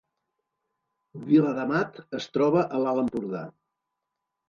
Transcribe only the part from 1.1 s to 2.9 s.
Viladamat es troba a